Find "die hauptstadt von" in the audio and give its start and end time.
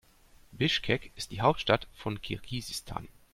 1.31-2.23